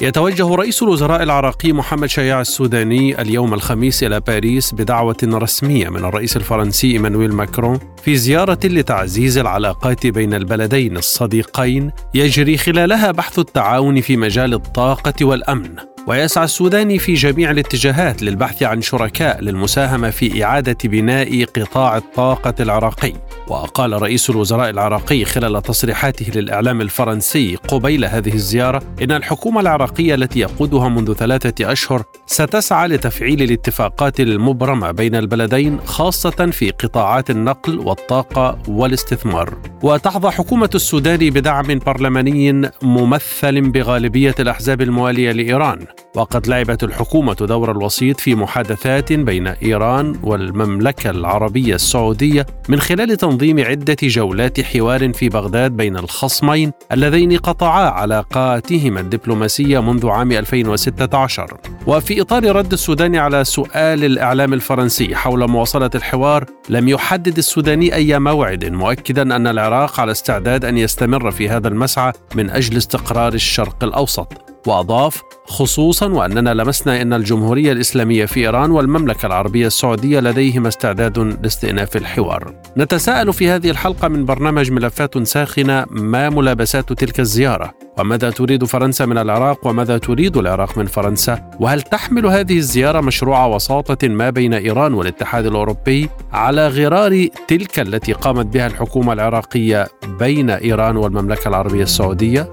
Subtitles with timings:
[0.00, 6.36] يتوجه رئيس الوزراء العراقي محمد شياع السوداني اليوم الخميس إلى باريس بدعوة رسمية من الرئيس
[6.36, 14.16] الفرنسي إيمانويل ماكرون في زيارة لتعزيز العلاقات بين البلدين الصديقين يجري خلالها بحث التعاون في
[14.16, 15.76] مجال الطاقة والأمن.
[16.08, 23.12] ويسعى السوداني في جميع الاتجاهات للبحث عن شركاء للمساهمة في إعادة بناء قطاع الطاقة العراقي.
[23.48, 30.40] وقال رئيس الوزراء العراقي خلال تصريحاته للإعلام الفرنسي قبيل هذه الزيارة إن الحكومة العراقية التي
[30.40, 38.58] يقودها منذ ثلاثة أشهر ستسعى لتفعيل الاتفاقات المبرمة بين البلدين خاصة في قطاعات النقل والطاقة
[38.68, 39.58] والاستثمار.
[39.82, 45.86] وتحظى حكومة السودان بدعم برلماني ممثل بغالبية الأحزاب الموالية لإيران.
[46.14, 53.60] وقد لعبت الحكومة دور الوسيط في محادثات بين إيران والمملكة العربية السعودية من خلال تنظيم
[53.60, 62.20] عدة جولات حوار في بغداد بين الخصمين اللذين قطعا علاقاتهما الدبلوماسية منذ عام 2016 وفي
[62.20, 68.64] إطار رد السودان على سؤال الإعلام الفرنسي حول مواصلة الحوار لم يحدد السوداني أي موعد
[68.64, 74.57] مؤكدا أن العراق على استعداد أن يستمر في هذا المسعى من أجل استقرار الشرق الأوسط.
[74.66, 81.96] وأضاف خصوصا وأننا لمسنا إن الجمهورية الإسلامية في إيران والمملكة العربية السعودية لديهما استعداد لاستئناف
[81.96, 82.54] الحوار.
[82.76, 89.06] نتساءل في هذه الحلقة من برنامج ملفات ساخنة ما ملابسات تلك الزيارة؟ وماذا تريد فرنسا
[89.06, 94.54] من العراق وماذا تريد العراق من فرنسا؟ وهل تحمل هذه الزيارة مشروع وساطة ما بين
[94.54, 99.86] إيران والاتحاد الأوروبي على غرار تلك التي قامت بها الحكومة العراقية
[100.18, 102.50] بين إيران والمملكة العربية السعودية؟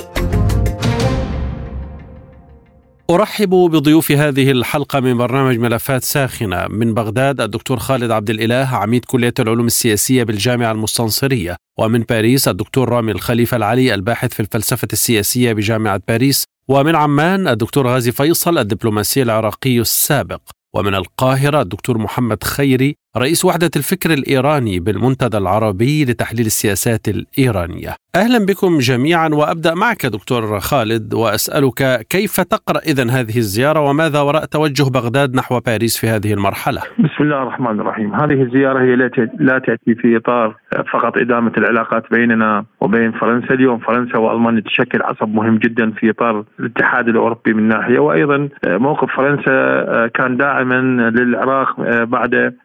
[3.10, 6.68] أرحب بضيوف هذه الحلقة من برنامج ملفات ساخنة.
[6.68, 11.56] من بغداد الدكتور خالد عبد الإله عميد كلية العلوم السياسية بالجامعة المستنصرية.
[11.80, 16.44] ومن باريس الدكتور رامي الخليفة العلي الباحث في الفلسفة السياسية بجامعة باريس.
[16.70, 20.42] ومن عمان الدكتور غازي فيصل الدبلوماسي العراقي السابق.
[20.76, 27.90] ومن القاهرة الدكتور محمد خيري رئيس وحدة الفكر الإيراني بالمنتدى العربي لتحليل السياسات الإيرانية.
[28.16, 34.46] أهلا بكم جميعا وأبدأ معك دكتور خالد وأسألك كيف تقرأ إذا هذه الزيارة وماذا وراء
[34.46, 38.16] توجه بغداد نحو باريس في هذه المرحلة؟ بسم الله الرحمن الرحيم.
[38.16, 38.96] هذه الزيارة هي
[39.40, 40.56] لا تأتي في إطار
[40.94, 43.54] فقط إدامة العلاقات بيننا وبين فرنسا.
[43.54, 48.00] اليوم فرنسا وألمانيا تشكل عصب مهم جدا في إطار الاتحاد الأوروبي من ناحية.
[48.00, 52.56] وأيضا موقف فرنسا كان داعما للعراق بعد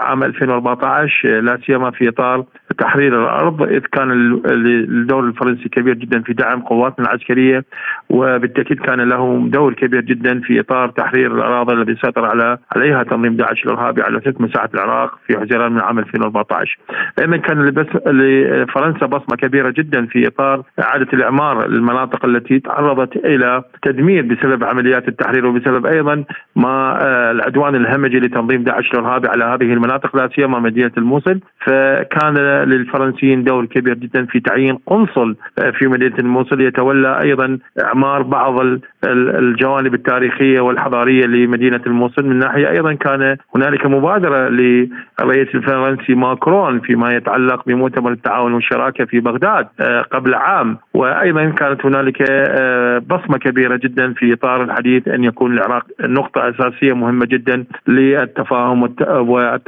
[0.00, 2.44] عام 2014 لا سيما في إطار
[2.78, 4.10] تحرير الأرض إذ كان
[4.46, 7.64] الدور الفرنسي كبير جدا في دعم قواتنا العسكريه
[8.10, 13.36] وبالتأكيد كان له دور كبير جدا في إطار تحرير الأراضي التي سيطر على عليها تنظيم
[13.36, 16.78] داعش الإرهابي على ست مساحة العراق في حزيران من عام 2014
[17.18, 17.58] أيضا كان
[18.06, 25.08] لفرنسا بصمة كبيرة جدا في إطار إعادة الإعمار المناطق التي تعرضت إلى تدمير بسبب عمليات
[25.08, 26.24] التحرير وبسبب أيضا
[26.56, 32.34] ما آه، العدوان الهمجي لتنظيم داعش الإرهابي على هذه المناطق لا سيما مدينة الموصل فكان
[32.68, 35.36] للفرنسيين دور كبير جدا في تعيين قنصل
[35.78, 36.60] في مدينة الموصل.
[36.60, 38.60] يتولى أيضا إعمار بعض
[39.04, 42.26] الجوانب التاريخية والحضارية لمدينة الموصل.
[42.26, 49.20] من ناحية أيضا كان هنالك مبادرة للرئيس الفرنسي ماكرون فيما يتعلق بمؤتمر التعاون والشراكة في
[49.20, 50.78] بغداد آه، قبل عام.
[50.94, 56.92] وأيضا كانت هنالك آه، بصمة كبيرة جدا في إطار الحديث أن يكون العراق نقطة أساسية
[56.92, 58.84] مهمة جدا للتفاهم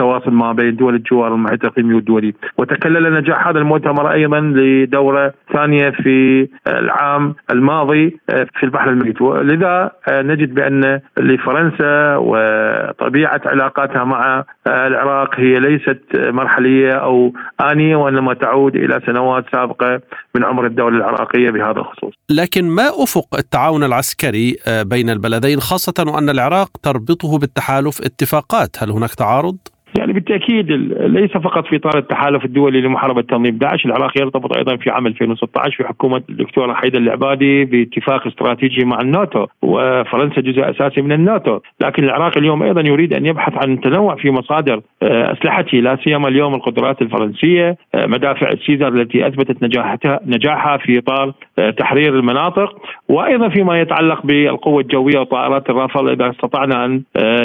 [0.05, 5.91] والتواصل ما بين دول الجوار والمحيط الاقليمي والدولي وتكلل نجاح هذا المؤتمر أيضا لدوره ثانية
[5.91, 14.45] في العام الماضي آه، في البحر الميت ولذا آه، نجد بأن لفرنسا وطبيعة علاقاتها مع
[14.67, 20.01] آه، العراق هي ليست مرحلية أو آنية وإنما تعود إلى سنوات سابقة
[20.35, 22.13] من عمر الدولة العراقية بهذا الخصوص.
[22.31, 29.15] لكن ما أفق التعاون العسكري بين البلدين خاصة وأن العراق تربطه بالتحالف اتفاقات، هل هناك
[29.15, 29.57] تعارض؟
[29.99, 30.71] يعني بالتأكيد
[31.01, 35.77] ليس فقط في إطار التحالف الدولي لمحاربة تنظيم داعش، العراق يرتبط أيضا في عام 2016
[35.77, 42.05] في حكومه الدكتور حيدر العبادي باتفاق استراتيجي مع الناتو وفرنسا جزء أساسي من الناتو، لكن
[42.05, 46.55] العراق اليوم أيضا يريد أن يبحث عن تنوع في مصادر آه، اسلحته لا سيما اليوم
[46.55, 53.49] القدرات الفرنسية، آه، مدافع السيزر التي أثبتت نجاحها نجاحها في إطار آه، تحرير المناطق وأيضا
[53.49, 57.03] فيما يتعلق بالقوة الجوية وطائرات الرافل إذا استطعنا أن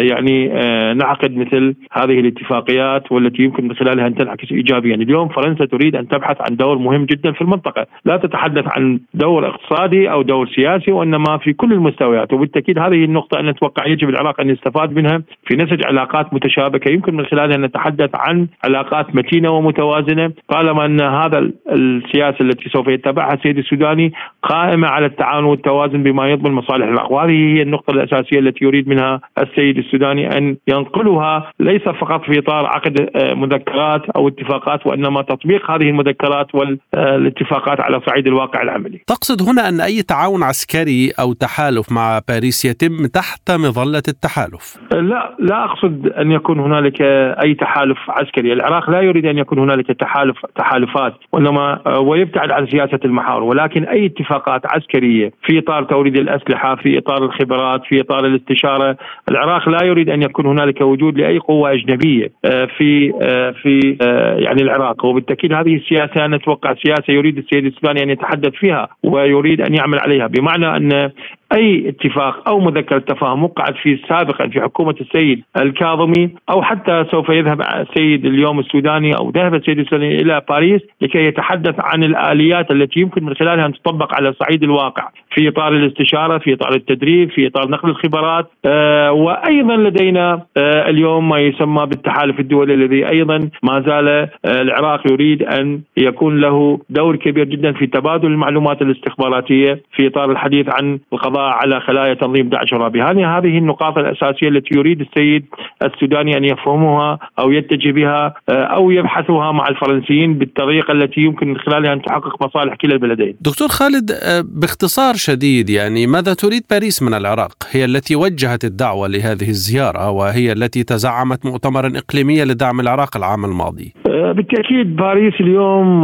[0.09, 0.47] يعني
[0.93, 6.07] نعقد مثل هذه الاتفاقيات والتي يمكن من خلالها أن تنعكس ايجابيا، اليوم فرنسا تريد أن
[6.07, 10.91] تبحث عن دور مهم جدا في المنطقة، لا تتحدث عن دور اقتصادي أو دور سياسي
[10.91, 12.33] وإنما في كل المستويات.
[12.33, 16.91] وبالتأكيد هذه النقطة أن نتوقع يجب العراق أن يستفاد منها في نسج علاقات متشابكة.
[16.91, 20.31] يمكن من خلالها نتحدث عن علاقات متينة ومتوازنة.
[20.49, 24.13] طالما أن هذا السياسة التي سوف يتبعها السيد السوداني
[24.43, 29.21] قائمة على التعاون والتوازن بما يضمن مصالح العراق وهذه هي النقطة الأساسية التي يريد منها
[29.37, 35.71] السيد السوداني أن ينقلها ليس فقط في إطار عقد آه، مذكرات أو اتفاقات وإنما تطبيق
[35.71, 39.01] هذه المذكرات والاتفاقات على صعيد الواقع العملي.
[39.07, 45.35] تقصد هنا أن أي تعاون عسكري أو تحالف مع باريس يتم تحت مظلة التحالف؟ لا
[45.39, 47.01] لا أقصد أن يكون هنالك
[47.43, 52.67] أي تحالف عسكري، العراق لا يريد أن يكون هنالك تحالف تحالفات وإنما آه، ويبتعد عن
[52.67, 53.43] سياسة المحاور.
[53.43, 58.97] ولكن أي اتفاقات عسكرية في إطار توريد الأسلحة في إطار الخبرات في إطار الاستشارة
[59.31, 63.97] العراق لا يريد أن يكون هنالك وجود لأي قوة أجنبية آه، في آه، في
[64.39, 65.05] يعني العراق.
[65.05, 70.27] وبالتأكيد هذه السياسة نتوقع سياسة يريد السيد السوداني أن يتحدث فيها ويريد أن يعمل عليها.
[70.27, 71.11] بمعنى أن
[71.53, 77.29] أي اتفاق أو مذكرة تفاهم وقعت فيه سابقا في حكومة السيد الكاظمي أو حتى سوف
[77.29, 82.99] يذهب السيد اليوم السوداني أو ذهب السيد السوداني إلى باريس لكي يتحدث عن الآليات التي
[82.99, 87.47] يمكن من خلالها أن تطبق على صعيد الواقع في إطار الاستشارة في إطار التدريب في
[87.47, 88.51] إطار نقل الخبرات.
[88.65, 95.11] آه وأيضا لدينا آه اليوم ما يسمى بالتحالف الدولي الذي أيضا ما زال آه العراق
[95.11, 100.99] يريد أن يكون له دور كبير جدا في تبادل المعلومات الاستخباراتية في إطار الحديث عن
[101.13, 103.01] القضاء القضاء على خلايا تنظيم داعش الرابي.
[103.01, 105.45] هذه النقاط الأساسية التي يريد السيد
[105.83, 111.57] السوداني أن يفهمها أو يتجه بها آه، أو يبحثها مع الفرنسيين بالطريقة التي يمكن من
[111.57, 113.35] خلالها أن تحقق مصالح كلا البلدين.
[113.41, 119.07] دكتور خالد آه، باختصار شديد يعني ماذا تريد باريس من العراق؟ هي التي وجهت الدعوة
[119.07, 123.93] لهذه الزيارة وهي التي تزعمت مؤتمرا إقليميا لدعم العراق العام الماضي.
[124.09, 126.03] آه، بالتأكيد باريس اليوم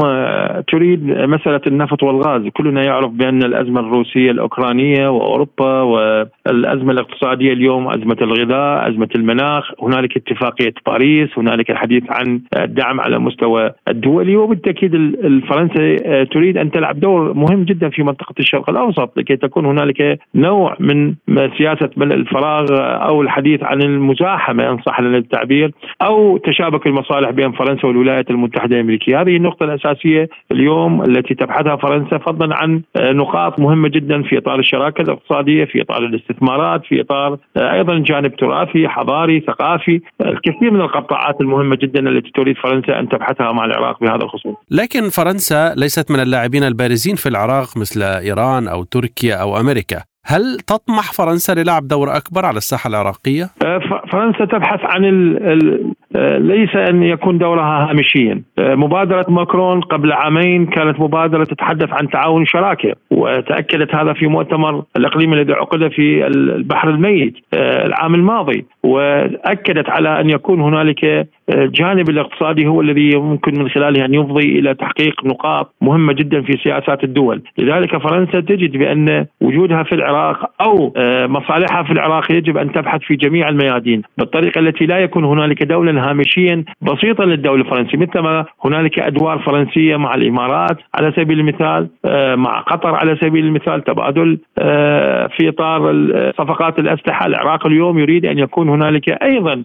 [0.72, 2.42] تريد مسألة النفط والغاز.
[2.54, 10.18] كلنا يعرف بأن الأزمة الروسية الأوكرانية وأوروبا والأزمة الاقتصادية اليوم أزمة الغذاء، أزمة المناخ، هنالك
[10.18, 17.00] اتفاقية باريس، هنالك الحديث عن الدعم على المستوى الدولي وبالتأكيد الفرنسا آه، تريد أن تلعب
[17.00, 21.14] دور مهم جدا في منطقة الشرق الأوسط لكي تكون هنالك نوع من
[21.58, 22.66] سياسة ملء الفراغ
[23.10, 25.72] أو الحديث عن المزاحمة إن صح لنا التعبير
[26.02, 32.18] أو تشابك المصالح بين فرنسا والولايات المتحدة الأمريكية، هذه النقطة الأساسية اليوم التي تبحثها فرنسا
[32.18, 37.38] فضلا عن آه، نقاط مهمة جدا في إطار الشراكة الاقتصاديه في إطار الاستثمارات في إطار
[37.58, 40.02] آه، أيضا جانب تراثي حضاري ثقافي.
[40.22, 44.56] الكثير من القطاعات المهمة جدا التي تريد فرنسا أن تبحثها مع العراق بهذا الخصوص.
[44.72, 50.15] لكن فرنسا ليست من اللاعبين البارزين في العراق مثل إيران أو تركيا أو أمريكا.
[50.28, 53.80] هل تطمح فرنسا للعب دور أكبر على الساحة العراقية؟ آه،
[54.12, 60.12] فرنسا تبحث عن ال ال آه، ليس أن يكون دورها هامشيا، آه، مبادرة ماكرون قبل
[60.12, 66.28] عامين كانت مبادرة تتحدث عن تعاون شراكة وتأكدت هذا في مؤتمر الاقليمي الذي عقد في
[66.28, 73.70] البحر الميت العام الماضي وأكدت على أن يكون هنالك الجانب الاقتصادي هو الذي يمكن من
[73.70, 79.26] خلاله أن يفضي إلى تحقيق نقاط مهمة جدا في سياسات الدول، لذلك فرنسا تجد بأن
[79.42, 84.02] وجودها في العراق أو آه، مصالحها في العراق يجب أن تبحث في جميع الميادين.
[84.18, 90.16] بالطريقة التي لا يكون هنالك دولا هامشيا بسيطا للدولة الفرنسية مثلما هنالك أدوار فرنسية مع
[90.16, 95.94] الإمارات على سبيل المثال آه، مع قطر على سبيل المثال تبادل آه، في إطار
[96.38, 97.26] صفقات الأسلحة.
[97.26, 99.64] العراق اليوم يريد أن يكون هنالك أيضا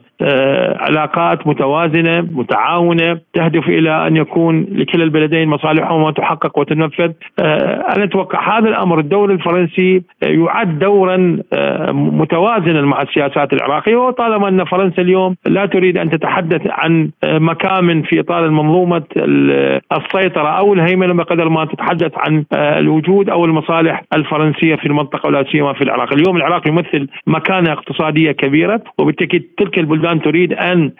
[0.80, 7.12] علاقات متوازنة متوازنه متعاونة تهدف إلى أن يكون لكلا البلدين مصالحهم تحقق وتنفذ.
[7.38, 13.96] آه، أنا أتوقع هذا الأمر الدور الفرنسي يعد دورا آه، متوازنا مع السياسات العراقية.
[13.96, 19.02] وطالما أن فرنسا اليوم لا تريد أن تتحدث عن آه، مكامن في إطار المنظومة
[19.92, 25.72] السيطرة أو الهيمنة بقدر ما تتحدث عن الوجود أو المصالح الفرنسية في المنطقة ولا سيما
[25.72, 30.92] في العراق، اليوم العراق يمثل مكانة اقتصادية كبيرة وبالتأكيد تلك البلدان تريد أن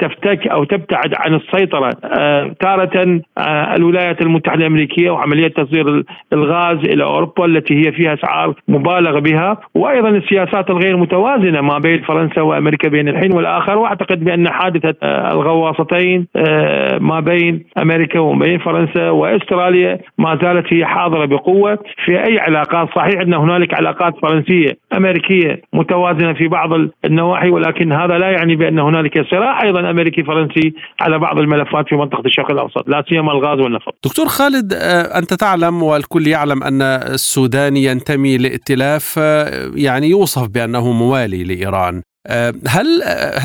[0.00, 1.90] تفتح تفتك أو تبتعد عن السيطرة.
[2.04, 8.54] آه، تارة آه، الولايات المتحدة الأمريكية وعملية تصدير الغاز إلى أوروبا التي هي فيها أسعار
[8.68, 13.78] مبالغ بها وأيضا السياسات الغير متوازنة ما بين فرنسا وأمريكا بين الحين والآخر.
[13.78, 14.94] وأعتقد بأن حادثة
[15.32, 16.26] الغواصتين
[17.00, 21.78] ما بين أمريكا وما بين فرنسا وأستراليا ما زالت هي حاضرة بقوة.
[22.04, 26.70] في أي علاقات؟ صحيح أن هنالك علاقات فرنسية أمريكية متوازنة في بعض
[27.04, 29.62] النواحي ولكن هذا لا يعني بأن هنالك صراع.
[29.62, 33.94] أيضا امريكي فرنسي على بعض الملفات في منطقة الشرق الأوسط لا سيما الغاز والنفط.
[34.04, 40.92] دكتور خالد آه، أنت تعلم والكل يعلم أن السودان ينتمي لائتلاف آه، يعني يوصف بأنه
[40.92, 42.02] موالي لإيران.
[42.28, 42.86] آه، هل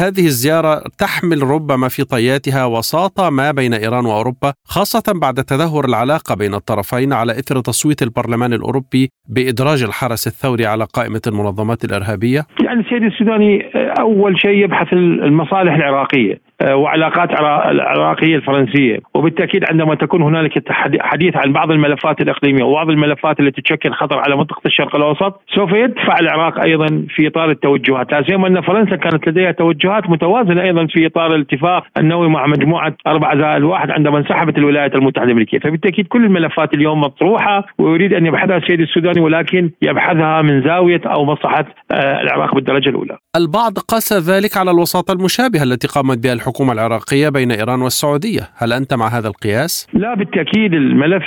[0.02, 6.36] هذه الزيارة تحمل ربما في طياتها وساطة ما بين إيران وأوروبا خاصة بعد تدهور العلاقة
[6.36, 12.80] بين الطرفين على إثر تصويت البرلمان الأوروبي بإدراج الحرس الثوري على قائمة المنظمات الإرهابية؟ يعني
[12.80, 17.30] السيد السوداني أول شيء يبحث المصالح العراقية وعلاقات
[17.72, 19.00] العراقية الفرنسية.
[19.14, 24.36] وبالتأكيد عندما تكون هنالك حديث عن بعض الملفات الإقليمية وبعض الملفات التي تشكل خطر على
[24.36, 28.12] منطقة الشرق الأوسط سوف يدفع العراق أيضا في إطار التوجهات.
[28.12, 32.94] لا سيما أن فرنسا كانت لديها توجهات متوازنة أيضا في إطار الاتفاق النووي مع مجموعة
[33.08, 38.26] أربعة زائد واحد عندما انسحبت الولايات المتحدة الامريكيه فبالتأكيد كل الملفات اليوم مطروحة ويريد أن
[38.26, 43.18] يبحثها السيد السوداني ولكن يبحثها من زاوية أو مصلحة آه، العراق بالدرجة الأولى.
[43.36, 48.42] البعض قاس ذلك على الوساطة المشابهة التي قامت بها الحكومة الحكومة العراقية بين إيران والسعودية.
[48.58, 51.24] هل أنت مع هذا القياس؟ لا بالتأكيد الملف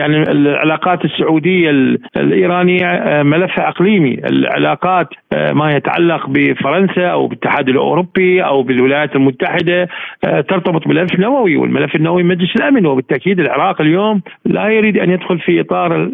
[0.00, 1.70] يعني العلاقات السعودية
[2.16, 4.14] الإيرانية آه، ملفها إقليمي.
[4.14, 9.88] العلاقات آه، ما يتعلق بفرنسا أو بالاتحاد الأوروبي أو بالولايات المتحدة
[10.24, 12.86] آه، ترتبط بالملف النووي والملف النووي مجلس الأمن.
[12.86, 16.10] وبالتأكيد العراق اليوم لا يريد أن يدخل في إطار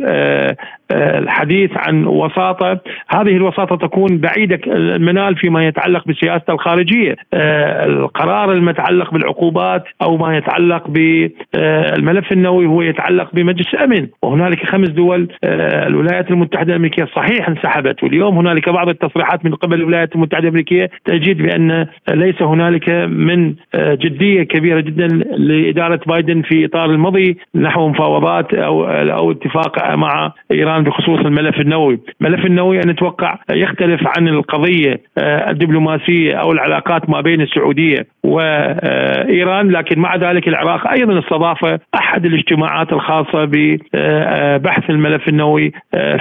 [0.93, 2.81] الحديث عن وساطة.
[3.09, 7.17] هذه الوساطة تكون بعيدة المنال فيما يتعلق بسياسة الخارجية.
[7.35, 14.09] القرار المتعلق بالعقوبات أو ما يتعلق بالملف النووي هو يتعلق بمجلس الأمن.
[14.23, 18.03] وهنالك خمس دول آه، الولايات المتحدة الأمريكية صحيح انسحبت.
[18.03, 23.95] واليوم هنالك بعض التصريحات من قبل الولايات المتحدة الأمريكية تجد بأن ليس هنالك من آه،
[23.95, 25.07] جدية كبيرة جدا
[25.37, 32.01] لإدارة بايدن في إطار المضي نحو مفاوضات أو أو اتفاق مع إيران بخصوص الملف النووي،
[32.21, 39.71] الملف النووي أنا أتوقع يختلف عن القضية آه، الدبلوماسية أو العلاقات ما بين السعودية وايران
[39.71, 45.73] لكن مع ذلك العراق أيضا استضاف أحد الاجتماعات الخاصة ببحث الملف النووي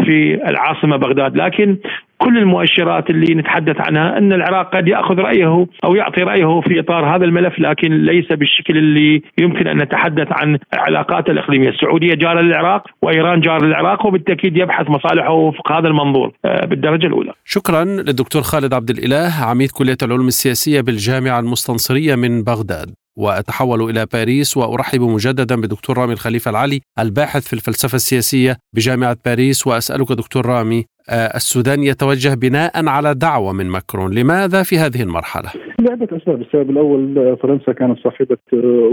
[0.06, 1.38] في العاصمة بغداد.
[1.38, 1.78] لكن
[2.22, 7.16] كل المؤشرات اللي نتحدث عنها أن العراق قد يأخذ رأيه أو يعطي رأيه في إطار
[7.16, 12.84] هذا الملف لكن ليس بالشكل اللي يمكن أن نتحدث عن العلاقات الإقليمية، السعودية جارة للعراق
[13.02, 17.34] وإيران جارة للعراق وبالتأكيد يبحث مصالحه وفق هذا المنظور آه، بالدرجة الأولى.
[17.46, 22.90] شكرا للدكتور خالد عبد الإله عميد كلية العلوم السياسية بالجامعة المستنصرية من بغداد.
[23.20, 29.68] وأتحول إلى باريس وأرحب مجددا بدكتور رامي الخليفة العلي الباحث في الفلسفة السياسية بجامعة باريس
[29.68, 34.14] وأسألك دكتور رامي السودان يتوجه بناء على دعوة من ماكرون.
[34.14, 35.50] لماذا في هذه المرحلة؟
[35.80, 36.42] لعدة أسباب.
[36.42, 38.38] السبب الأول فرنسا كانت صاحبة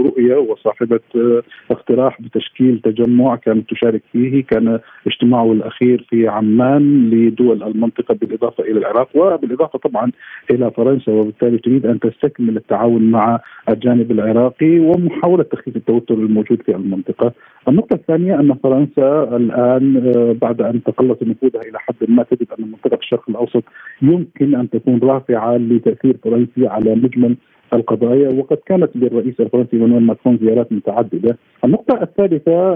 [0.07, 0.99] رؤية وصاحبة
[1.71, 4.43] اقتراح بتشكيل تجمع كانت تشارك فيه.
[4.43, 10.11] كان اجتماعه الأخير في عمان لدول المنطقة بالإضافة إلى العراق وبالإضافة طبعا
[10.51, 11.11] إلى فرنسا.
[11.11, 17.31] وبالتالي تريد أن تستكمل التعاون مع الجانب العراقي ومحاولة تخفيف التوتر الموجود في المنطقة.
[17.67, 19.93] النقطة الثانية أن فرنسا الآن
[20.41, 23.63] بعد أن تقلص نفوذها إلى حد ما تجد أن منطقة الشرق الأوسط
[24.01, 27.35] يمكن أن تكون رافعة لتأثير فرنسي على مجمل
[27.73, 31.37] القضايا وقد كانت للرئيس الفرنسي مانويل ماكرون زيارات متعددة.
[31.65, 32.75] النقطة الثالثة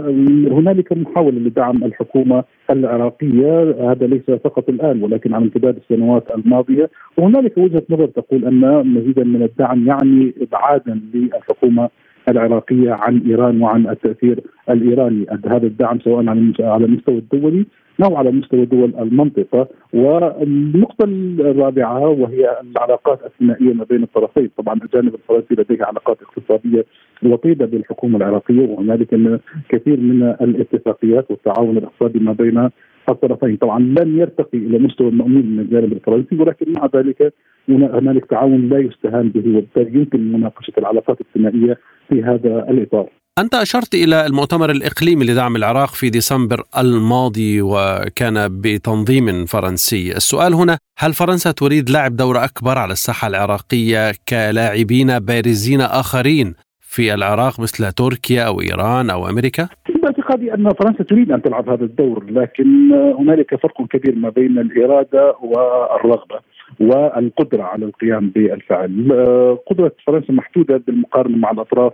[0.57, 3.75] هنالك محاولة لدعم الحكومة العراقية.
[3.91, 6.89] هذا ليس فقط الآن ولكن على امتداد السنوات الماضية.
[7.17, 11.89] وهنالك وجهة نظر تقول أن مزيدا من الدعم يعني إبعادا للحكومة
[12.29, 15.25] العراقية عن إيران وعن التأثير الإيراني.
[15.45, 17.65] هذا الدعم سواء على المستوى الدولي
[18.03, 21.05] أو على مستوى دول المنطقة والنقطة
[21.39, 26.85] الرابعة وهي العلاقات الثنائية ما بين الطرفين طبعا الجانب الفرنسي لديه علاقات اقتصادية
[27.23, 29.39] وطيده بالحكومة العراقية وهنالك
[29.69, 32.69] كثير من الاتفاقيات والتعاون الاقتصادي ما بين
[33.09, 37.33] الطرفين طبعا لن يرتقي إلى مستوى المأمول من الجانب الفرنسي ولكن مع ذلك
[37.69, 41.77] هنالك تعاون لا يستهان به وبالتالي يمكن مناقشة العلاقات الثنائية
[42.09, 43.09] في هذا الإطار.
[43.39, 50.77] أنت أشرت إلى المؤتمر الإقليمي لدعم العراق في ديسمبر الماضي وكان بتنظيم فرنسي السؤال هنا
[50.97, 57.91] هل فرنسا تريد لعب دور أكبر على الساحة العراقية كلاعبين بارزين آخرين في العراق مثل
[57.91, 59.67] تركيا أو إيران أو أمريكا؟
[60.03, 65.35] باعتقادي أن فرنسا تريد أن تلعب هذا الدور لكن هنالك فرق كبير ما بين الإرادة
[65.41, 66.39] والرغبة
[66.79, 68.91] والقدرة على القيام بالفعل.
[69.67, 71.93] قدرة فرنسا محدودة بالمقارنة مع الأطراف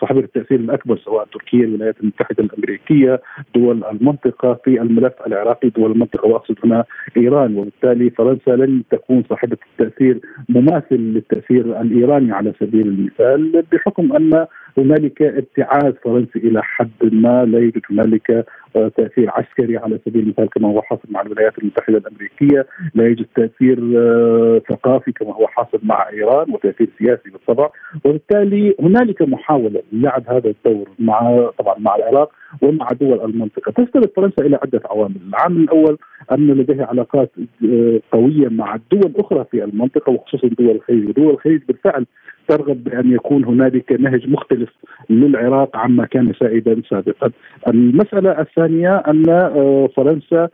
[0.00, 3.20] صاحبه التأثير الأكبر سواء تركيا الولايات المتحدة الأمريكية
[3.54, 6.84] دول المنطقة في الملف العراقي دول المنطقة وأقصد هنا
[7.16, 14.46] إيران وبالتالي فرنسا لن تكون صاحبة التأثير مماثل للتأثير الإيراني على سبيل المثال بحكم أن
[14.78, 18.46] هنالك ابتعاث فرنسي إلى حد ما لا يوجد هنالك
[18.76, 23.26] آه، تأثير عسكري على سبيل المثال كما هو حاصل مع الولايات المتحدة الأمريكية، لا يوجد
[23.36, 27.70] تأثير آه، ثقافي كما هو حاصل مع إيران وتأثير سياسي بالطبع،
[28.04, 32.32] وبالتالي هنالك محاولة للعب هذا الدور مع طبعا مع العراق.
[32.62, 35.98] ومع دول المنطقة، تستند فرنسا إلى عدة عوامل، العامل الأول
[36.32, 37.30] أن لديها علاقات
[37.64, 42.06] آه، قوية مع الدول الاخرى في المنطقة وخصوصا دول الخليج، ودول الخليج بالفعل
[42.48, 44.68] ترغب بأن يكون هنالك نهج مختلف
[45.10, 47.30] للعراق عما كان سائدا سابقا.
[47.68, 50.48] المسألة الثانية أن آه، فرنسا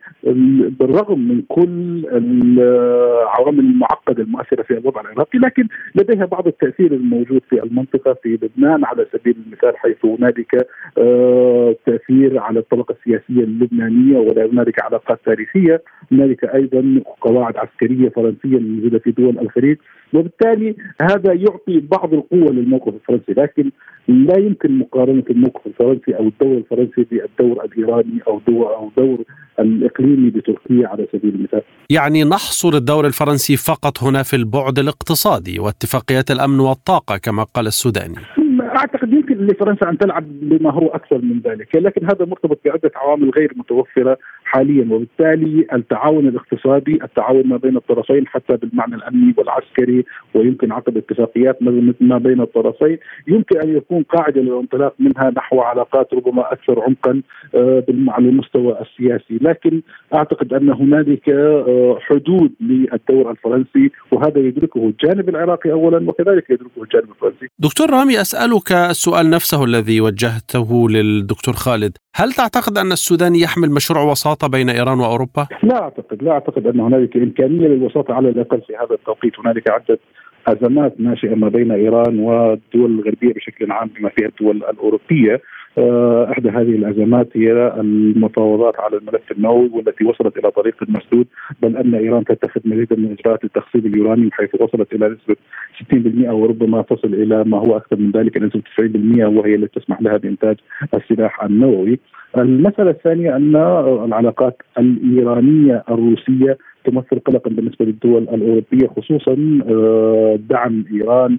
[0.79, 7.63] بالرغم من كل العوامل المعقدة المؤثرة في الوضع العراقي لكن لديها بعض التأثير الموجود في
[7.63, 10.67] المنطقة في لبنان على سبيل المثال حيث هنالك
[11.88, 18.99] آه، تاثير على الطبقة السياسية اللبنانية وهنالك علاقات تاريخية، هنالك أيضا قواعد عسكرية فرنسية موجوده
[18.99, 19.76] في دول الخليج
[20.14, 23.71] وبالتالي هذا يعطي بعض القوة للموقف الفرنسي لكن
[24.09, 29.25] لا يمكن مقارنة الموقف الفرنسي أو الدور الفرنسي بالدور الإيراني أو دور أو دور
[29.61, 31.62] الإقليمي بتركيا على سبيل المثال.
[31.91, 38.14] يعني نحصر الدور الفرنسي فقط هنا في البعد الاقتصادي واتفاقيات الأمن والطاقة كما قال السوداني.
[38.85, 43.31] أعتقد يمكن لفرنسا أن تلعب بما هو أكثر من ذلك، لكن هذا مرتبط بعدة عوامل
[43.31, 50.73] غير متوفرة حاليا وبالتالي التعاون الاقتصادي، التعاون ما بين الطرفين حتى بالمعنى الأمني والعسكري ويمكن
[50.73, 51.59] عقد اتفاقيات
[52.00, 52.99] ما بين الطرفين،
[53.29, 57.23] يمكن أن يكون قاعدة للانطلاق منها نحو علاقات ربما أكثر عمقا
[57.55, 59.83] آه، على المستوى السياسي، لكن
[60.14, 67.09] أعتقد أن هنالك آه، حدود للدور الفرنسي وهذا يدركه الجانب العراقي اولا وكذلك يدركه الجانب
[67.11, 67.47] الفرنسي.
[67.59, 71.93] دكتور رامي أسألك السؤال نفسه الذي وجهته للدكتور خالد.
[72.16, 76.81] هل تعتقد أن السودان يحمل مشروع وساطة بين إيران وأوروبا؟ لا أعتقد لا أعتقد أن
[76.81, 79.33] هنالك إمكانية للوساطة على الأقل في هذا التوقيت.
[79.40, 79.99] هنالك عدة
[80.47, 85.35] أزمات ناشئة ما بين إيران والدول الغربية بشكل عام بما فيها الدول الأوروبية.
[85.35, 85.40] آه،
[85.78, 91.26] إحدى هذه الأزمات هي المفاوضات على الملف النووي والتي وصلت إلى طريق مسدود
[91.62, 95.37] بل أن إيران تتخذ مزيدا من إجراءات التخصيب اليوراني حيث وصلت إلى نسبة
[96.28, 100.16] 60% وربما تصل إلى ما هو أكثر من ذلك نسبة 90% وهي التي تسمح لها
[100.16, 100.57] بإنتاج
[100.95, 101.99] السلاح النووي.
[102.38, 103.57] المسألة الثانية أن
[104.04, 111.38] العلاقات الإيرانية الروسية تمثل قلقا بالنسبة للدول الأوروبية خصوصا آه، دعم إيران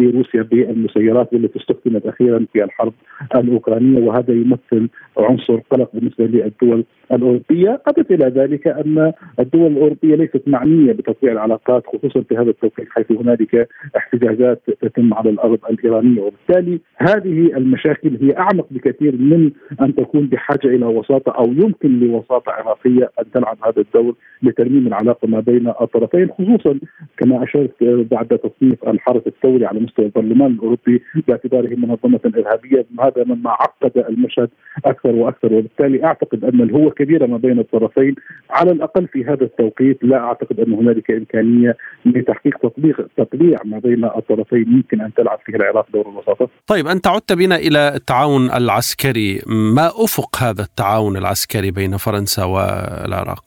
[0.00, 2.92] لروسيا بالمسيرات والتي استخدمت أخيرا في الحرب
[3.36, 10.42] الأوكرانية وهذا يمثل عنصر قلق بالنسبة للدول الأوروبية، اضف إلى ذلك أن الدول الأوروبية ليست
[10.46, 16.22] معنية بتطبيع العلاقات خصوصا في هذا التوقيت حيث هنالك احتجاجات تتم على الأرض الإيرانية.
[16.22, 19.50] وبالتالي هذه المشاكل هي أعمق بكثير من
[19.80, 25.28] أن تكون بحاجة إلى وساطة أو يمكن لوساطة عراقية أن تلعب هذا الدور لترميم العلاقه
[25.28, 26.78] ما بين الطرفين خصوصا
[27.18, 33.50] كما أشرت بعد تصنيف الحرس الثوري على مستوى البرلمان الأوروبي باعتباره منظمة إرهابية هذا مما
[33.50, 34.48] عقد المشهد
[34.84, 38.14] أكثر وأكثر وبالتالي أعتقد أن الهوه كبيره ما بين الطرفين
[38.50, 44.04] على الأقل في هذا التوقيت لا أعتقد أن هنالك إمكانية لتحقيق تطبيق تطبيع ما بين
[44.04, 46.48] الطرفين يمكن أن تلعب فيه العراق دور الوساطه.
[46.66, 49.40] طيب أنت عدت بنا إلى التعاون العسكري،
[49.74, 53.44] ما أفق هذا التعاون العسكري بين فرنسا والعراق؟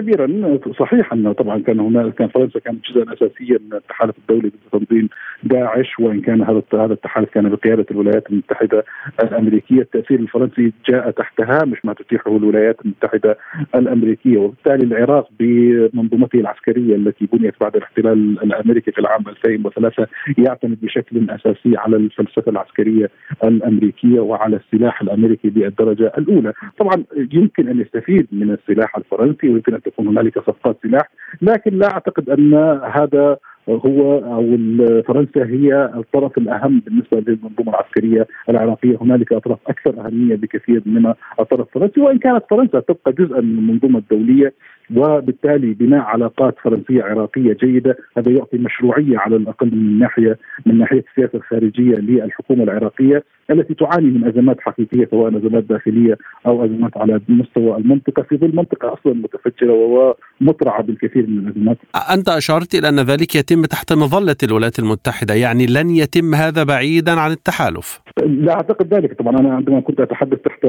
[0.00, 4.86] كبيرا صحيح انه طبعا كان هناك كان فرنسا كانت جزءا اساسيا من التحالف الدولي ضد
[4.86, 5.08] تنظيم
[5.48, 8.84] داعش وإن كان هذا هذا التحالف كان بقيادة الولايات المتحدة
[9.22, 13.38] الأمريكية، التأثير الفرنسي جاء تحت هامش ما تتيحه الولايات المتحدة
[13.74, 20.06] الأمريكية، وبالتالي العراق بمنظومته العسكرية التي بنيت بعد الاحتلال الأمريكي في العام 2003
[20.38, 23.10] يعتمد بشكل أساسي على الفلسفة العسكرية
[23.44, 29.82] الأمريكية وعلى السلاح الأمريكي بالدرجة الأولى، طبعا يمكن أن يستفيد من السلاح الفرنسي ويمكن أن
[29.82, 31.08] تكون هنالك صفقات سلاح
[31.42, 32.54] لكن لا أعتقد أن
[32.94, 33.36] هذا
[33.68, 34.56] هو أو
[35.02, 41.66] فرنسا هي الطرف الأهم بالنسبة للمنظومة العسكرية العراقية، هنالك أطراف أكثر أهمية بكثير من الطرف
[41.68, 44.52] الفرنسي وإن كانت فرنسا تبقى جزءا من المنظومة الدولية
[44.96, 51.04] وبالتالي بناء علاقات فرنسية عراقية جيدة هذا يعطي مشروعية على الأقل من ناحيه من ناحية
[51.10, 53.22] السياسة الخارجية للحكومة العراقية.
[53.50, 58.56] التي تعاني من أزمات حقيقية سواء أزمات داخلية أو أزمات على مستوى المنطقة في ظل
[58.56, 61.78] منطقة أصلا متفجره ومطرعه بالكثير من الأزمات.
[62.14, 67.20] أنت أشرت إلى أن ذلك يتم تحت مظلة الولايات المتحدة، يعني لن يتم هذا بعيدا
[67.20, 68.00] عن التحالف.
[68.26, 69.12] لا أعتقد ذلك.
[69.12, 70.66] طبعا أنا عندما كنت أتحدث تحت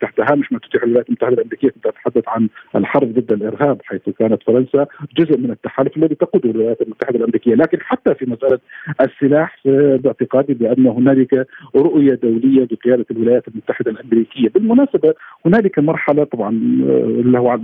[0.00, 4.42] تحت هامش ما تتيح الولايات المتحدة الأمريكية كنت أتحدث عن الحرب ضد الإرهاب حيث كانت
[4.42, 7.54] فرنسا جزء من التحالف الذي تقوده الولايات المتحدة الأمريكية.
[7.54, 8.58] لكن حتى في مسألة
[9.00, 14.48] السلاح باعتقادي بأن هنالك رؤية دولية بقياده الولايات المتحدة الأمريكية.
[14.48, 15.14] بالمناسبة
[15.46, 16.50] هنالك مرحلة طبعا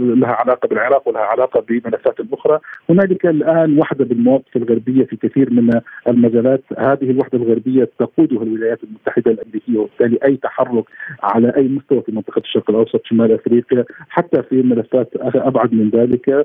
[0.01, 2.59] لها علاقة بالعراق ولها علاقة بملفات أخرى.
[2.91, 6.62] هنالك الآن وحدة بالمواقف الغربية في كثير من المجالات.
[6.79, 10.85] هذه الوحدة الغربية تقودها الولايات المتحدة الامريكيه وبالتالي أي تحرك
[11.22, 16.29] على أي مستوى في منطقة الشرق الأوسط شمال أفريقيا حتى في ملفات أبعد من ذلك
[16.29, 16.44] آه،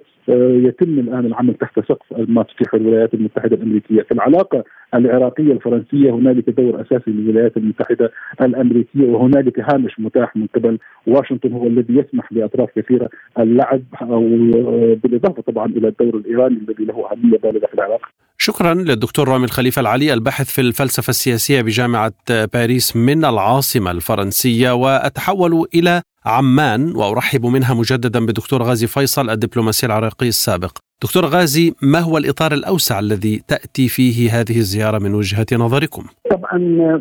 [0.68, 4.64] يتم الآن العمل تحت سقف ما تتيح الولايات المتحدة الأمريكية في العلاقة
[4.96, 11.68] العراقية الفرنسية هنالك دور أساسي للولايات المتحدة الأمريكية وهنالك هامش متاح من قبل واشنطن هو
[11.68, 14.24] الذي يسمح لاطراف كثيرة اللعب أو
[14.56, 18.02] آه، بالإضافة طبعا إلى الدور الإيراني الذي له أهمية بالغة في العراق.
[18.44, 22.14] شكرا للدكتور رامي الخليفة العلي الباحث في الفلسفة السياسية بجامعة
[22.54, 30.28] باريس من العاصمة الفرنسية وأتحول إلى عمان وأرحب منها مجددا بدكتور غازي فيصل الدبلوماسي العراقي
[30.28, 30.72] السابق.
[31.04, 36.58] دكتور غازي ما هو الإطار الأوسع الذي تأتي فيه هذه الزيارة من وجهة نظركم؟ طبعا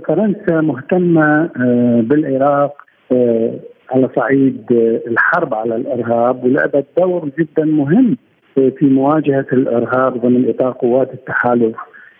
[0.08, 2.72] فرنسا مهتمة آه، بالعراق
[3.12, 4.64] آه، على صعيد
[5.06, 8.16] الحرب على الإرهاب ولعبت دور جدا مهم
[8.54, 11.76] في مواجهة الإرهاب ضمن إطار قوات التحالف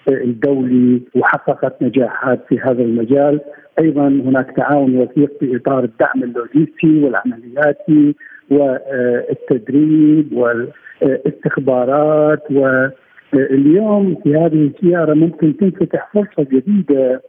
[0.09, 3.41] الدولي وحققت نجاحات في هذا المجال.
[3.81, 8.15] أيضا هناك تعاون وثيق في إطار الدعم اللوجستي والعملياتي
[8.51, 12.43] والتدريب والاستخبارات.
[12.51, 17.23] واليوم في هذه الزياره ممكن تنفتح فرصة جديدة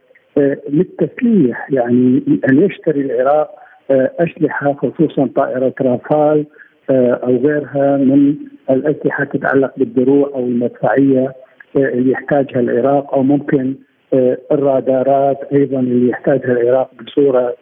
[0.68, 3.50] للتسليح يعني أن يشتري العراق
[3.90, 6.46] أسلحة خصوصا طائرة رافال.
[6.90, 8.34] أو غيرها من
[8.70, 11.32] الأسلحة تتعلق بالدروع أو المدفعية
[11.76, 13.74] اللي يحتاجها العراق أو ممكن
[14.14, 17.54] آه، الرادارات أيضا اللي يحتاجها العراق بصورة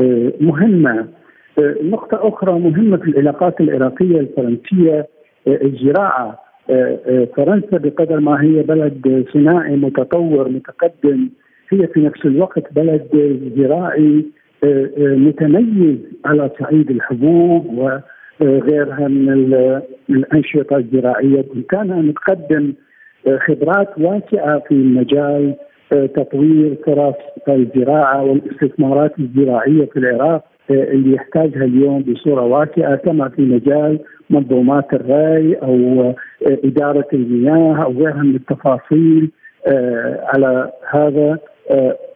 [0.00, 1.08] آه، مهمة.
[1.58, 5.06] آه، نقطة أخرى مهمة في العلاقات العراقية الفرنسية
[5.48, 6.48] الزراعة
[7.36, 11.28] فرنسا بقدر ما هي بلد صناعي متطور متقدم
[11.70, 13.08] هي في نفس الوقت بلد
[13.56, 14.24] زراعي
[14.98, 17.66] متميز على صعيد الحبوب
[18.40, 19.28] وغيرها من
[20.10, 22.72] الأنشطة الزراعية بامكانها ان تقدم
[23.46, 25.54] خبرات واسعة في مجال
[25.92, 27.14] آه، تطوير فرص
[27.48, 33.98] الزراعة والاستثمارات الزراعية في العراق آه، اللي يحتاجها اليوم بصورة واسعة كما في مجال
[34.30, 36.14] منظومات الري أو آه،
[36.64, 39.30] إدارة المياه أو غيرها من التفاصيل
[40.22, 41.38] على هذا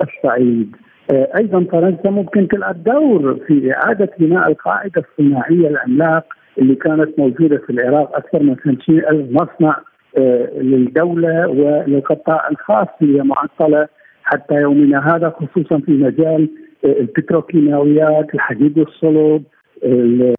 [0.02, 0.76] الصعيد.
[1.10, 6.24] أيضا فرنسا ممكن تلعب دور في إعادة بناء القاعدة الصناعية العملاق
[6.58, 9.76] اللي كانت موجودة في العراق أكثر من 50 ألف مصنع
[10.18, 13.88] آه، للدولة وللقطاع الخاص هي معطلة
[14.24, 16.48] حتى يومنا هذا خصوصا في مجال
[16.84, 19.42] آه، البتروكيماويات الحديد والصلب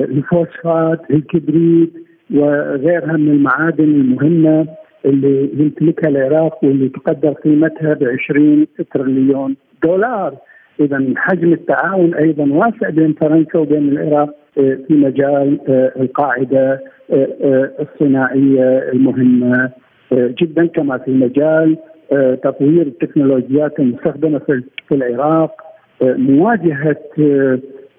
[0.02, 1.93] الفوسفات الكبريت
[2.34, 4.67] وغيرها من المعادن المهمة
[5.06, 10.36] اللي يمتلكها العراق واللي تقدر قيمتها ب 20 تريليون دولار.
[10.80, 15.60] إذا حجم التعاون أيضا واسع بين فرنسا وبين العراق آه، في مجال
[16.00, 16.82] القاعدة
[17.80, 19.70] الصناعية المهمة
[20.14, 21.78] جدا كما في مجال
[22.44, 24.42] تطوير التكنولوجيات المستخدمة
[24.88, 25.62] في العراق
[26.02, 26.98] مواجهة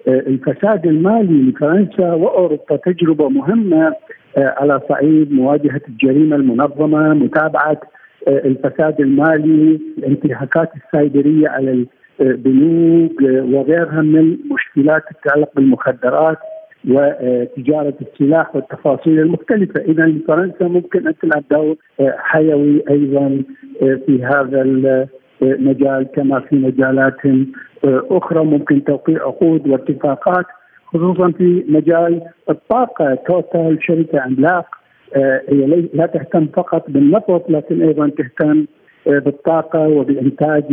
[0.07, 3.93] الفساد المالي لفرنسا وأوروبا تجربة مهمة
[4.37, 7.81] على صعيد مواجهة الجريمة المنظمة، متابعة
[8.27, 11.85] الفساد المالي، الانتهاكات السايبرية على
[12.21, 16.37] البنوك وغيرها من المشكلات تتعلق بالمخدرات
[16.89, 21.75] وتجارة السلاح والتفاصيل المختلفة، اذا فرنسا ممكن أن تلعب دور
[22.17, 23.41] حيوي أيضا
[23.79, 24.61] في هذا
[25.41, 27.17] المجال كما في مجالات
[27.85, 28.45] أخرى.
[28.45, 30.45] ممكن توقيع عقود واتفاقات
[30.85, 33.15] خصوصا في مجال الطاقة.
[33.15, 34.65] توتال شركة عملاق
[35.49, 38.65] هي لا تهتم فقط بالنفط لكن أيضا تهتم
[39.05, 40.63] بالطاقة وبإنتاج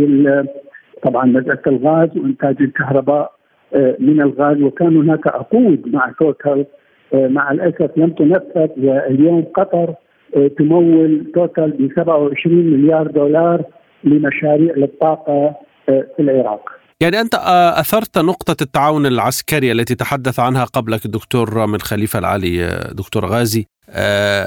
[1.03, 3.33] طبعا مساله الغاز وإنتاج الكهرباء
[3.75, 6.67] آه، من الغاز وكان هناك عقود مع توتال
[7.15, 9.95] آه، مع الأسف لم تنفذ واليوم قطر
[10.37, 13.65] آه، تمول توتال ب 27 مليار دولار
[14.05, 15.55] لمشاريع للطاقة
[15.87, 16.71] في العراق.
[17.01, 17.35] يعني أنت
[17.77, 23.67] أثرت نقطة التعاون العسكري التي تحدث عنها قبلك الدكتور من خليفه العلي دكتور غازي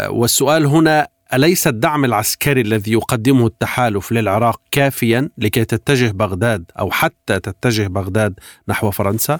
[0.09, 7.39] والسؤال هنا أليس الدعم العسكري الذي يقدمه التحالف للعراق كافيا لكي تتجه بغداد أو حتى
[7.39, 8.33] تتجه بغداد
[8.69, 9.39] نحو فرنسا؟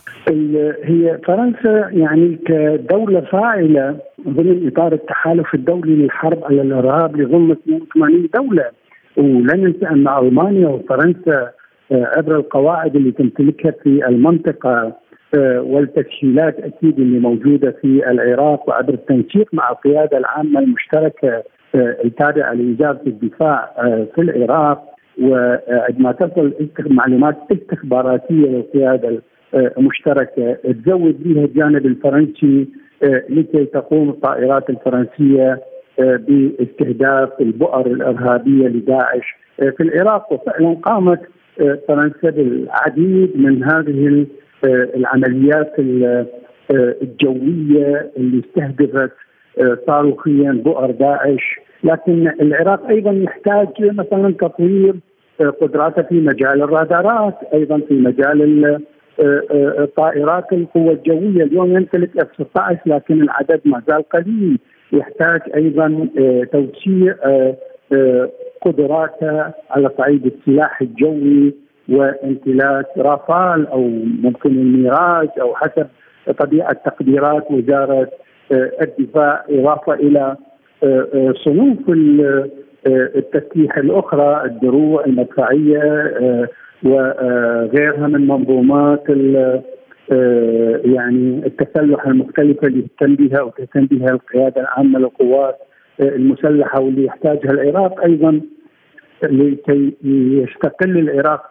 [0.83, 8.65] هي فرنسا يعني كدولة فاعلة ضمن إطار التحالف الدولي للحرب على الإرهاب لضم 82 دولة
[9.17, 11.51] ولن ننسى أن ألمانيا وفرنسا
[11.91, 14.93] عبر القواعد اللي تمتلكها في المنطقة
[15.57, 21.43] والتسهيلات أكيد اللي موجودة في العراق وعبر التنسيق مع القيادة العامة المشتركة
[21.75, 23.73] التابعه لوزارة الدفاع
[24.15, 24.83] في العراق
[25.21, 29.21] وعندما تصل معلومات استخباراتية للقياده
[29.53, 32.67] المشتركه تزود بها الجانب الفرنسي
[33.29, 35.61] لكي تقوم الطائرات الفرنسية
[35.97, 40.33] باستهداف البؤر الإرهابية لداعش في العراق.
[40.33, 41.19] وفعلا قامت
[41.87, 44.25] فرنسا بالعديد من هذه
[44.95, 45.73] العمليات
[47.01, 49.11] الجوية اللي استهدفت
[49.87, 54.95] صاروخيا بؤر داعش لكن العراق أيضا يحتاج مثلا تطوير
[55.61, 58.79] قدراته في مجال الرادارات أيضا في مجال
[59.97, 61.43] طائرات القوة الجوية.
[61.43, 64.59] اليوم يمتلك إف 16 لكن العدد ما زال قليل.
[64.91, 66.07] يحتاج أيضا
[66.51, 67.15] توسيع
[68.61, 71.53] قدراته على صعيد السلاح الجوي
[71.89, 73.89] وامتلاك رافال أو
[74.23, 75.87] ممكن الميراج أو حسب
[76.39, 78.09] طبيعة تقديرات وزارة
[78.51, 80.35] الدفاع إضافة إلى
[81.45, 81.77] صنوف
[82.87, 86.13] التسليح الأخرى الدروع المدفعية
[86.83, 89.03] وغيرها من منظومات
[90.85, 95.55] يعني التسلح المختلفه اللي تهتم بها وتهتم بها القيادة العامة للقوات
[95.99, 98.41] المسلحة واللي يحتاجها العراق أيضا
[99.23, 99.93] لكي
[100.43, 101.49] يستقل العراق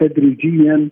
[0.00, 0.88] تدريجيا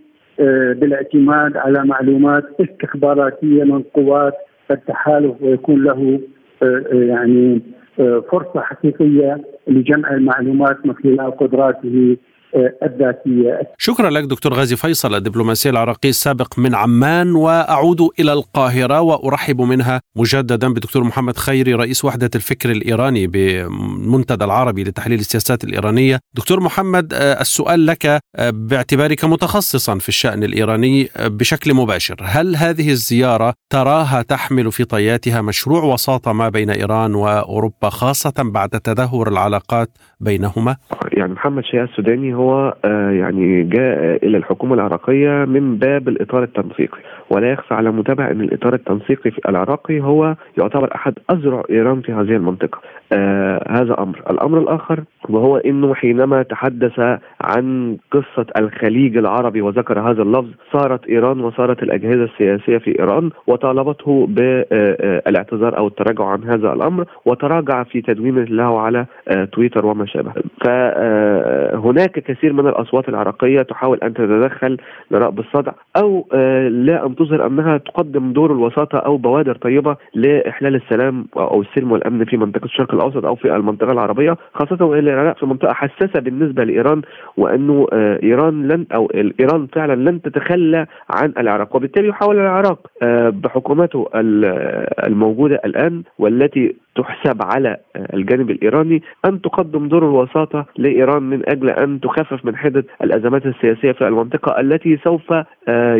[0.74, 4.35] بالاعتماد على معلومات استخباراتية من قوات
[4.74, 6.20] التحالف ويكون له
[6.92, 7.62] يعني
[8.30, 12.16] فرصة حقيقية لجمع المعلومات من خلال قدراته
[12.82, 13.60] الذاتية.
[13.78, 20.00] شكرا لك دكتور غازي فيصل الدبلوماسي العراقي السابق من عمان وأعود إلى القاهرة وأرحب منها
[20.16, 26.18] مجددا بدكتور محمد خيري رئيس وحدة الفكر الإيراني بالمنتدى العربي لتحليل السياسات الإيرانية.
[26.36, 28.20] دكتور محمد السؤال لك
[28.52, 35.84] باعتبارك متخصصا في الشأن الإيراني بشكل مباشر، هل هذه الزيارة تراها تحمل في طياتها مشروع
[35.84, 39.88] وساطه ما بين إيران وأوروبا خاصة بعد تدهور العلاقات
[40.20, 40.76] بينهما؟
[41.12, 42.39] يعني محمد شيعة السوداني هو
[43.20, 46.98] يعني جاء إلى الحكومة العراقية من باب الإطار التنسيقي.
[47.31, 52.37] ولا يخفى على متابع إن الإطار التنسيقي العراقي هو يعتبر أحد اذرع إيران في هذه
[52.37, 52.81] المنطقة.
[53.12, 54.23] آه هذا أمر.
[54.31, 57.01] الأمر الآخر وهو إنه حينما تحدث
[57.40, 64.27] عن قصة الخليج العربي وذكر هذا اللفظ صارت إيران وصارت الأجهزة السياسية في إيران وطالبته
[64.31, 69.07] بالاعتذار أو التراجع عن هذا الأمر وتراجع في تدوينه له على
[69.53, 70.33] تويتر وما شابه.
[70.64, 74.77] فهناك كثير من الأصوات العراقية تحاول أن تتدخل
[75.11, 76.27] لراء بالصدع أو
[76.68, 82.25] لا ان تظهر أنها تقدم دور الوساطة أو بوادر طيبة لإحلال السلام أو السلم والأمن
[82.25, 86.64] في منطقة الشرق الأوسط أو في المنطقة العربية خاصة وإن العراق في منطقة حساسة بالنسبة
[86.64, 87.02] لإيران
[87.36, 87.86] وأنه
[88.22, 89.10] إيران لن أو
[89.40, 92.78] إيران فعلا لن تتخلى عن العراق وبالتالي يحاول العراق
[93.30, 94.06] بحكومته
[95.06, 97.76] الموجودة الآن والتي تحسب على
[98.14, 103.92] الجانب الإيراني أن تقدم دور الوساطة لإيران من أجل أن تخفف من حده الأزمات السياسية
[103.92, 105.32] في المنطقة التي سوف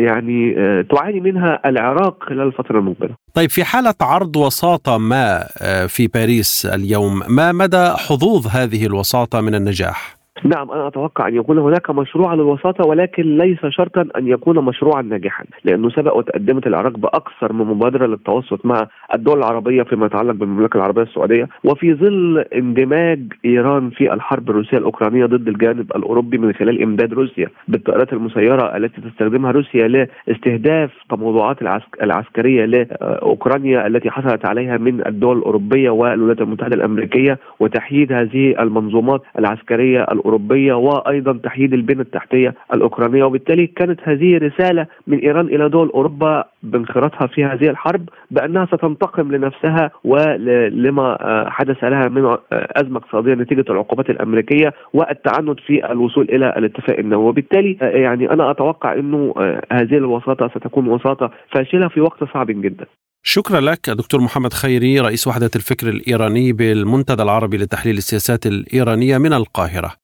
[0.07, 3.09] يعني تعاني منها العراق خلال الفترة المقبلة.
[3.33, 5.39] طيب في حالة عرض وساطة ما
[5.87, 6.90] في باريس اليوم
[7.27, 12.87] ما مدى حظوظ هذه الوساطة من النجاح؟ نعم أنا أتوقع أن يكون هناك مشروع للوساطة
[12.87, 18.65] ولكن ليس شرطا أن يكون مشروعا ناجحا لأنه سبق وتقدمت العراق بأكثر من مبادرة للتوسط
[18.65, 24.77] مع الدول العربية فيما يتعلق بالمملكة العربية السعودية وفي ظل اندماج إيران في الحرب الروسية
[24.77, 29.87] الأوكرانية ضد الجانب الأوروبي من خلال إمداد روسيا بالطائرات المسيرة التي تستخدمها روسيا
[30.27, 31.57] لاستهداف تموضعات
[32.03, 40.03] العسكرية لأوكرانيا التي حصلت عليها من الدول الأوروبية والولايات المتحدة الأمريكية وتحييد هذه المنظومات العسكرية
[40.03, 40.30] الأوروبية.
[40.75, 43.23] وأيضا تحييد البنى التحتية الأوكرانية.
[43.23, 49.31] وبالتالي كانت هذه رسالة من إيران إلى دول أوروبا بانخراطها في هذه الحرب بأنها ستنتقم
[49.31, 51.17] لنفسها ولما
[51.49, 57.29] حدث لها من أزمة اقتصادية نتيجة العقوبات الأمريكية والتعنت في الوصول إلى الاتفاق النووي.
[57.29, 59.33] وبالتالي يعني أنا أتوقع أنه
[59.71, 62.85] هذه الوساطة ستكون وساطة فاشلة في وقت صعب جدا.
[63.23, 69.33] شكرا لك دكتور محمد خيري رئيس وحدة الفكر الإيراني بالمنتدى العربي لتحليل السياسات الإيرانية من
[69.33, 70.00] القاهرة.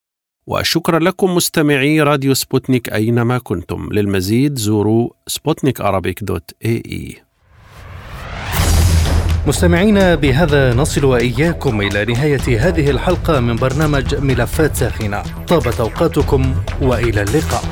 [0.47, 3.89] وشكرا لكم مستمعي راديو سبوتنيك أينما كنتم.
[3.91, 5.81] للمزيد زوروا سبوتنيك
[6.23, 7.15] dot ae.
[9.47, 15.23] مستمعينا بهذا نصل وإياكم إلى نهاية هذه الحلقة من برنامج ملفات ساخنة.
[15.47, 17.63] طابت أوقاتكم وإلى اللقاء.